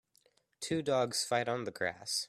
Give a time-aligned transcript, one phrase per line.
[0.61, 2.19] Two dogs fight on the grass.